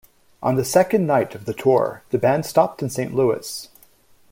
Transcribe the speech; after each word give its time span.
On 0.41 0.55
the 0.55 0.65
second 0.65 1.05
night 1.05 1.35
of 1.35 1.45
the 1.45 1.53
tour, 1.53 2.01
the 2.09 2.17
band 2.17 2.47
stopped 2.47 2.81
in 2.81 2.89
Saint 2.89 3.13
Louis. 3.13 3.69